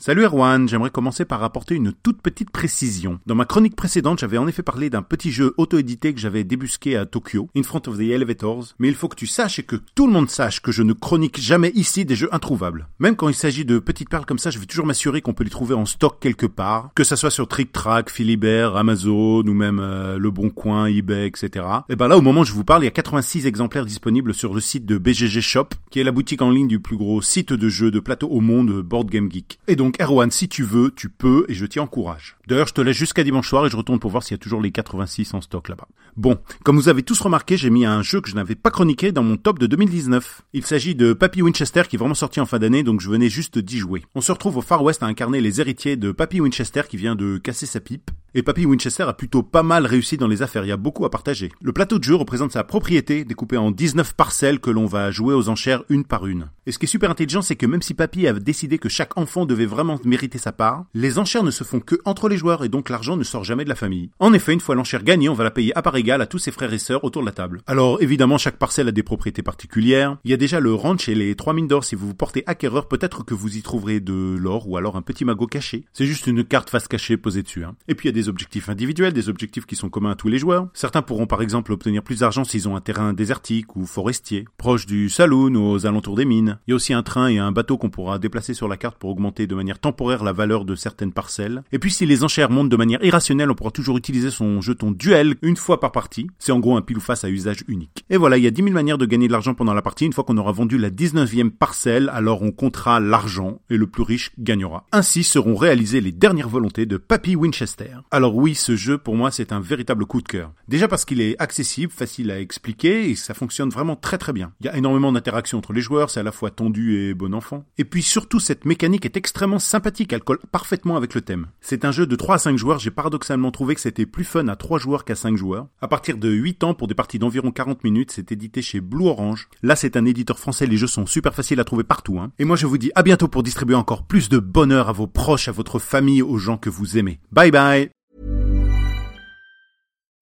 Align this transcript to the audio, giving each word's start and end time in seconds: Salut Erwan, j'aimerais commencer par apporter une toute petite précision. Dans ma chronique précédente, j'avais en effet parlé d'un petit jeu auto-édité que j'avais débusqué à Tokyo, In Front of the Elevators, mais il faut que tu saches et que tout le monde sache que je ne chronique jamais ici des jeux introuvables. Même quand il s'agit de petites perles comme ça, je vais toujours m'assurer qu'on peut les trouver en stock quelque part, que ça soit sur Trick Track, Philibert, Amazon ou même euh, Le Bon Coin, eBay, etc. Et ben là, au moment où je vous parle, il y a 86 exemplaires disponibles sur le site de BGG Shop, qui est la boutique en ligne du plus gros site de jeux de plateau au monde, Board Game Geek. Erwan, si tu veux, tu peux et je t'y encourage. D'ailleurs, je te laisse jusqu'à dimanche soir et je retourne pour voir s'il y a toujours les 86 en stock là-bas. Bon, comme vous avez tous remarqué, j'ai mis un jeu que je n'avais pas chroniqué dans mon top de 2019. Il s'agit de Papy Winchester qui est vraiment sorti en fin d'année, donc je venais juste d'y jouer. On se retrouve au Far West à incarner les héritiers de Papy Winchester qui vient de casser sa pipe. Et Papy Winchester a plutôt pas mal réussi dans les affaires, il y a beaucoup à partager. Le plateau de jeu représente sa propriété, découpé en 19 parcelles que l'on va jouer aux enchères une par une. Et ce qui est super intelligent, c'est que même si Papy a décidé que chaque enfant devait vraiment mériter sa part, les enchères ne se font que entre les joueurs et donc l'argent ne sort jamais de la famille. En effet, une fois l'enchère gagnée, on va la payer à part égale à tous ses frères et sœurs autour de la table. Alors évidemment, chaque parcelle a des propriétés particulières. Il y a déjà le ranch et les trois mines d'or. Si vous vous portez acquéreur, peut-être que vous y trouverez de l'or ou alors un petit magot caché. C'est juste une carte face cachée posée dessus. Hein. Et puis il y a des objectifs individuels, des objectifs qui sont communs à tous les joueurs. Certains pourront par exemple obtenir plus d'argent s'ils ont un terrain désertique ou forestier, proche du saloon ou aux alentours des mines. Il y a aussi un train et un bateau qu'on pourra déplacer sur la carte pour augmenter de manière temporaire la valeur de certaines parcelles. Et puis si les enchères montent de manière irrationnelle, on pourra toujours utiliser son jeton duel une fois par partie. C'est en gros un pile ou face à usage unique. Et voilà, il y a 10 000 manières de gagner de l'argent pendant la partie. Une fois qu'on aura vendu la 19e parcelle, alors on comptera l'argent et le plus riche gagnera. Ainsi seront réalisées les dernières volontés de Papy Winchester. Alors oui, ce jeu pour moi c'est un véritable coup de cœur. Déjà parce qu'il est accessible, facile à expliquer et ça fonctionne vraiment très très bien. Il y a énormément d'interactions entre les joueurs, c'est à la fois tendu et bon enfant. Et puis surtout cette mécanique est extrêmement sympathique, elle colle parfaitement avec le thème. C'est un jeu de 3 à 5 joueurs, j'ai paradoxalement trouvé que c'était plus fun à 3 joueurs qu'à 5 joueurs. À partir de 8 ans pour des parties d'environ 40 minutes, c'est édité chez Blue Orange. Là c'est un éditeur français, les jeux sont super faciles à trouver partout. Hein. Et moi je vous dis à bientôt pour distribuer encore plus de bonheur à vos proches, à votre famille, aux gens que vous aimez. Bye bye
Salut 0.00 0.22
Erwan, 0.22 0.68
j'aimerais 0.68 0.90
commencer 0.90 1.24
par 1.24 1.42
apporter 1.42 1.74
une 1.74 1.92
toute 1.92 2.22
petite 2.22 2.52
précision. 2.52 3.18
Dans 3.26 3.34
ma 3.34 3.46
chronique 3.46 3.74
précédente, 3.74 4.20
j'avais 4.20 4.38
en 4.38 4.46
effet 4.46 4.62
parlé 4.62 4.90
d'un 4.90 5.02
petit 5.02 5.32
jeu 5.32 5.54
auto-édité 5.56 6.14
que 6.14 6.20
j'avais 6.20 6.44
débusqué 6.44 6.96
à 6.96 7.04
Tokyo, 7.04 7.48
In 7.56 7.64
Front 7.64 7.82
of 7.88 7.98
the 7.98 8.02
Elevators, 8.02 8.76
mais 8.78 8.86
il 8.86 8.94
faut 8.94 9.08
que 9.08 9.16
tu 9.16 9.26
saches 9.26 9.58
et 9.58 9.64
que 9.64 9.74
tout 9.96 10.06
le 10.06 10.12
monde 10.12 10.30
sache 10.30 10.62
que 10.62 10.70
je 10.70 10.84
ne 10.84 10.92
chronique 10.92 11.40
jamais 11.40 11.72
ici 11.74 12.04
des 12.04 12.14
jeux 12.14 12.32
introuvables. 12.32 12.86
Même 13.00 13.16
quand 13.16 13.28
il 13.28 13.34
s'agit 13.34 13.64
de 13.64 13.80
petites 13.80 14.08
perles 14.08 14.24
comme 14.24 14.38
ça, 14.38 14.50
je 14.50 14.60
vais 14.60 14.66
toujours 14.66 14.86
m'assurer 14.86 15.20
qu'on 15.20 15.32
peut 15.34 15.42
les 15.42 15.50
trouver 15.50 15.74
en 15.74 15.84
stock 15.84 16.18
quelque 16.20 16.46
part, 16.46 16.90
que 16.94 17.02
ça 17.02 17.16
soit 17.16 17.32
sur 17.32 17.48
Trick 17.48 17.72
Track, 17.72 18.08
Philibert, 18.08 18.76
Amazon 18.76 19.42
ou 19.44 19.52
même 19.52 19.80
euh, 19.80 20.16
Le 20.16 20.30
Bon 20.30 20.50
Coin, 20.50 20.86
eBay, 20.86 21.26
etc. 21.26 21.66
Et 21.88 21.96
ben 21.96 22.06
là, 22.06 22.16
au 22.16 22.22
moment 22.22 22.42
où 22.42 22.44
je 22.44 22.52
vous 22.52 22.62
parle, 22.62 22.82
il 22.82 22.86
y 22.86 22.88
a 22.88 22.92
86 22.92 23.48
exemplaires 23.48 23.84
disponibles 23.84 24.32
sur 24.32 24.54
le 24.54 24.60
site 24.60 24.86
de 24.86 24.96
BGG 24.96 25.40
Shop, 25.40 25.70
qui 25.90 25.98
est 25.98 26.04
la 26.04 26.12
boutique 26.12 26.40
en 26.40 26.52
ligne 26.52 26.68
du 26.68 26.78
plus 26.78 26.96
gros 26.96 27.20
site 27.20 27.52
de 27.52 27.68
jeux 27.68 27.90
de 27.90 27.98
plateau 27.98 28.28
au 28.28 28.40
monde, 28.40 28.80
Board 28.82 29.10
Game 29.10 29.28
Geek. 29.28 29.58
Erwan, 30.00 30.30
si 30.30 30.48
tu 30.48 30.62
veux, 30.62 30.92
tu 30.94 31.08
peux 31.08 31.46
et 31.48 31.54
je 31.54 31.66
t'y 31.66 31.80
encourage. 31.80 32.36
D'ailleurs, 32.46 32.66
je 32.66 32.74
te 32.74 32.80
laisse 32.80 32.96
jusqu'à 32.96 33.24
dimanche 33.24 33.48
soir 33.48 33.66
et 33.66 33.70
je 33.70 33.76
retourne 33.76 33.98
pour 33.98 34.10
voir 34.10 34.22
s'il 34.22 34.32
y 34.32 34.34
a 34.34 34.38
toujours 34.38 34.60
les 34.60 34.70
86 34.70 35.34
en 35.34 35.40
stock 35.40 35.68
là-bas. 35.68 35.88
Bon, 36.16 36.38
comme 36.64 36.76
vous 36.76 36.88
avez 36.88 37.02
tous 37.02 37.20
remarqué, 37.20 37.56
j'ai 37.56 37.70
mis 37.70 37.84
un 37.84 38.02
jeu 38.02 38.20
que 38.20 38.28
je 38.28 38.34
n'avais 38.34 38.54
pas 38.54 38.70
chroniqué 38.70 39.12
dans 39.12 39.22
mon 39.22 39.36
top 39.36 39.58
de 39.58 39.66
2019. 39.66 40.42
Il 40.52 40.64
s'agit 40.64 40.94
de 40.94 41.12
Papy 41.12 41.42
Winchester 41.42 41.82
qui 41.88 41.96
est 41.96 41.98
vraiment 41.98 42.14
sorti 42.14 42.40
en 42.40 42.46
fin 42.46 42.58
d'année, 42.58 42.82
donc 42.82 43.00
je 43.00 43.08
venais 43.08 43.28
juste 43.28 43.58
d'y 43.58 43.78
jouer. 43.78 44.04
On 44.14 44.20
se 44.20 44.32
retrouve 44.32 44.56
au 44.56 44.62
Far 44.62 44.82
West 44.82 45.02
à 45.02 45.06
incarner 45.06 45.40
les 45.40 45.60
héritiers 45.60 45.96
de 45.96 46.12
Papy 46.12 46.40
Winchester 46.40 46.82
qui 46.88 46.96
vient 46.96 47.14
de 47.14 47.38
casser 47.38 47.66
sa 47.66 47.80
pipe. 47.80 48.10
Et 48.34 48.42
Papy 48.42 48.66
Winchester 48.66 49.04
a 49.04 49.14
plutôt 49.14 49.42
pas 49.42 49.62
mal 49.62 49.86
réussi 49.86 50.18
dans 50.18 50.28
les 50.28 50.42
affaires, 50.42 50.64
il 50.64 50.68
y 50.68 50.72
a 50.72 50.76
beaucoup 50.76 51.06
à 51.06 51.10
partager. 51.10 51.50
Le 51.62 51.72
plateau 51.72 51.98
de 51.98 52.04
jeu 52.04 52.14
représente 52.14 52.52
sa 52.52 52.62
propriété, 52.62 53.24
découpé 53.24 53.56
en 53.56 53.70
19 53.70 54.12
parcelles 54.14 54.60
que 54.60 54.70
l'on 54.70 54.84
va 54.84 55.10
jouer 55.10 55.32
aux 55.32 55.48
enchères 55.48 55.82
une 55.88 56.04
par 56.04 56.26
une. 56.26 56.50
Et 56.66 56.72
ce 56.72 56.78
qui 56.78 56.84
est 56.84 56.88
super 56.88 57.10
intelligent, 57.10 57.40
c'est 57.40 57.56
que 57.56 57.64
même 57.64 57.80
si 57.80 57.94
Papy 57.94 58.26
a 58.26 58.34
décidé 58.34 58.76
que 58.76 58.90
chaque 58.90 59.16
enfant 59.16 59.46
devait 59.46 59.64
vraiment 59.64 59.98
mériter 60.04 60.36
sa 60.36 60.52
part, 60.52 60.84
les 60.92 61.18
enchères 61.18 61.42
ne 61.42 61.50
se 61.50 61.64
font 61.64 61.80
que 61.80 61.96
entre 62.04 62.28
les 62.28 62.36
joueurs 62.36 62.64
et 62.64 62.68
donc 62.68 62.90
l'argent 62.90 63.16
ne 63.16 63.24
sort 63.24 63.44
jamais 63.44 63.64
de 63.64 63.70
la 63.70 63.74
famille. 63.74 64.10
En 64.18 64.34
effet, 64.34 64.52
une 64.52 64.60
fois 64.60 64.74
l'enchère 64.74 65.04
gagnée, 65.04 65.30
on 65.30 65.34
va 65.34 65.44
la 65.44 65.50
payer 65.50 65.74
à 65.74 65.80
part 65.80 65.96
égale 65.96 66.20
à 66.20 66.26
tous 66.26 66.38
ses 66.38 66.50
frères 66.50 66.74
et 66.74 66.78
sœurs 66.78 67.04
autour 67.04 67.22
de 67.22 67.26
la 67.26 67.32
table. 67.32 67.62
Alors 67.66 68.02
évidemment, 68.02 68.36
chaque 68.36 68.58
parcelle 68.58 68.88
a 68.88 68.92
des 68.92 69.02
propriétés 69.02 69.42
particulières. 69.42 70.18
Il 70.24 70.30
y 70.30 70.34
a 70.34 70.36
déjà 70.36 70.60
le 70.60 70.74
ranch 70.74 71.08
et 71.08 71.14
les 71.14 71.34
trois 71.34 71.54
mines 71.54 71.68
d'or. 71.68 71.84
Si 71.84 71.94
vous 71.94 72.08
vous 72.08 72.14
portez 72.14 72.42
acquéreur, 72.46 72.88
peut-être 72.88 73.24
que 73.24 73.32
vous 73.32 73.56
y 73.56 73.62
trouverez 73.62 74.00
de 74.00 74.36
l'or 74.38 74.68
ou 74.68 74.76
alors 74.76 74.96
un 74.96 75.02
petit 75.02 75.24
magot 75.24 75.46
caché. 75.46 75.86
C'est 75.94 76.04
juste 76.04 76.26
une 76.26 76.44
carte 76.44 76.68
face 76.68 76.88
cachée 76.88 77.16
posée 77.16 77.42
dessus. 77.42 77.64
Hein. 77.64 77.76
Et 77.88 77.94
puis 77.94 78.10
il 78.10 78.12
y 78.12 78.14
a 78.14 78.17
des 78.18 78.28
objectifs 78.28 78.68
individuels, 78.68 79.12
des 79.12 79.28
objectifs 79.28 79.64
qui 79.64 79.76
sont 79.76 79.90
communs 79.90 80.10
à 80.10 80.14
tous 80.16 80.28
les 80.28 80.38
joueurs. 80.38 80.66
Certains 80.74 81.02
pourront 81.02 81.26
par 81.26 81.40
exemple 81.40 81.72
obtenir 81.72 82.02
plus 82.02 82.20
d'argent 82.20 82.42
s'ils 82.42 82.68
ont 82.68 82.74
un 82.74 82.80
terrain 82.80 83.12
désertique 83.12 83.76
ou 83.76 83.86
forestier, 83.86 84.44
proche 84.56 84.86
du 84.86 85.08
saloon 85.08 85.54
ou 85.54 85.70
aux 85.70 85.86
alentours 85.86 86.16
des 86.16 86.24
mines. 86.24 86.58
Il 86.66 86.70
y 86.70 86.72
a 86.72 86.76
aussi 86.76 86.92
un 86.92 87.04
train 87.04 87.28
et 87.28 87.38
un 87.38 87.52
bateau 87.52 87.78
qu'on 87.78 87.90
pourra 87.90 88.18
déplacer 88.18 88.54
sur 88.54 88.66
la 88.66 88.76
carte 88.76 88.98
pour 88.98 89.10
augmenter 89.10 89.46
de 89.46 89.54
manière 89.54 89.78
temporaire 89.78 90.24
la 90.24 90.32
valeur 90.32 90.64
de 90.64 90.74
certaines 90.74 91.12
parcelles. 91.12 91.62
Et 91.70 91.78
puis 91.78 91.92
si 91.92 92.06
les 92.06 92.24
enchères 92.24 92.50
montent 92.50 92.68
de 92.68 92.76
manière 92.76 93.04
irrationnelle, 93.04 93.52
on 93.52 93.54
pourra 93.54 93.70
toujours 93.70 93.96
utiliser 93.96 94.30
son 94.30 94.60
jeton 94.60 94.90
duel 94.90 95.36
une 95.42 95.56
fois 95.56 95.78
par 95.78 95.92
partie. 95.92 96.26
C'est 96.40 96.50
en 96.50 96.58
gros 96.58 96.76
un 96.76 96.82
pile 96.82 96.98
ou 96.98 97.00
face 97.00 97.22
à 97.22 97.30
usage 97.30 97.62
unique. 97.68 98.04
Et 98.10 98.16
voilà, 98.16 98.36
il 98.36 98.42
y 98.42 98.48
a 98.48 98.50
10 98.50 98.62
000 98.62 98.74
manières 98.74 98.98
de 98.98 99.06
gagner 99.06 99.28
de 99.28 99.32
l'argent 99.32 99.54
pendant 99.54 99.74
la 99.74 99.82
partie. 99.82 100.06
Une 100.06 100.12
fois 100.12 100.24
qu'on 100.24 100.38
aura 100.38 100.50
vendu 100.50 100.76
la 100.76 100.90
19e 100.90 101.50
parcelle, 101.50 102.10
alors 102.12 102.42
on 102.42 102.50
comptera 102.50 102.98
l'argent 102.98 103.60
et 103.70 103.76
le 103.76 103.86
plus 103.86 104.02
riche 104.02 104.32
gagnera. 104.38 104.86
Ainsi 104.90 105.22
seront 105.22 105.54
réalisées 105.54 106.00
les 106.00 106.12
dernières 106.12 106.48
volontés 106.48 106.86
de 106.86 106.96
Papy 106.96 107.36
Winchester. 107.36 107.94
Alors 108.10 108.34
oui, 108.34 108.54
ce 108.54 108.74
jeu 108.74 108.96
pour 108.96 109.16
moi 109.16 109.30
c'est 109.30 109.52
un 109.52 109.60
véritable 109.60 110.06
coup 110.06 110.22
de 110.22 110.28
cœur. 110.28 110.52
Déjà 110.66 110.88
parce 110.88 111.04
qu'il 111.04 111.20
est 111.20 111.36
accessible, 111.38 111.92
facile 111.92 112.30
à 112.30 112.40
expliquer 112.40 113.10
et 113.10 113.14
ça 113.14 113.34
fonctionne 113.34 113.68
vraiment 113.68 113.96
très 113.96 114.16
très 114.16 114.32
bien. 114.32 114.52
Il 114.60 114.66
y 114.66 114.68
a 114.70 114.76
énormément 114.76 115.12
d'interactions 115.12 115.58
entre 115.58 115.74
les 115.74 115.82
joueurs, 115.82 116.08
c'est 116.08 116.20
à 116.20 116.22
la 116.22 116.32
fois 116.32 116.50
tendu 116.50 116.96
et 116.96 117.12
bon 117.12 117.34
enfant. 117.34 117.66
Et 117.76 117.84
puis 117.84 118.02
surtout 118.02 118.40
cette 118.40 118.64
mécanique 118.64 119.04
est 119.04 119.18
extrêmement 119.18 119.58
sympathique, 119.58 120.12
elle 120.12 120.24
colle 120.24 120.38
parfaitement 120.50 120.96
avec 120.96 121.14
le 121.14 121.20
thème. 121.20 121.48
C'est 121.60 121.84
un 121.84 121.92
jeu 121.92 122.06
de 122.06 122.16
3 122.16 122.36
à 122.36 122.38
5 122.38 122.56
joueurs, 122.56 122.78
j'ai 122.78 122.90
paradoxalement 122.90 123.50
trouvé 123.50 123.74
que 123.74 123.80
c'était 123.82 124.06
plus 124.06 124.24
fun 124.24 124.48
à 124.48 124.56
3 124.56 124.78
joueurs 124.78 125.04
qu'à 125.04 125.14
5 125.14 125.36
joueurs. 125.36 125.68
À 125.82 125.88
partir 125.88 126.16
de 126.16 126.30
8 126.30 126.64
ans 126.64 126.74
pour 126.74 126.88
des 126.88 126.94
parties 126.94 127.18
d'environ 127.18 127.50
40 127.50 127.84
minutes, 127.84 128.10
c'est 128.10 128.32
édité 128.32 128.62
chez 128.62 128.80
Blue 128.80 129.06
Orange. 129.06 129.48
Là 129.62 129.76
c'est 129.76 129.98
un 129.98 130.06
éditeur 130.06 130.38
français, 130.38 130.66
les 130.66 130.78
jeux 130.78 130.86
sont 130.86 131.04
super 131.04 131.34
faciles 131.34 131.60
à 131.60 131.64
trouver 131.64 131.84
partout. 131.84 132.18
Hein. 132.18 132.32
Et 132.38 132.46
moi 132.46 132.56
je 132.56 132.66
vous 132.66 132.78
dis 132.78 132.90
à 132.94 133.02
bientôt 133.02 133.28
pour 133.28 133.42
distribuer 133.42 133.76
encore 133.76 134.06
plus 134.06 134.30
de 134.30 134.38
bonheur 134.38 134.88
à 134.88 134.92
vos 134.92 135.06
proches, 135.06 135.48
à 135.48 135.52
votre 135.52 135.78
famille, 135.78 136.22
aux 136.22 136.38
gens 136.38 136.56
que 136.56 136.70
vous 136.70 136.96
aimez. 136.96 137.20
Bye 137.32 137.50
bye 137.50 137.90